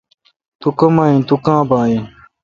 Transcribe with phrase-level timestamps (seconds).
[0.59, 2.03] تو کما این۔۔تو کاں با این؟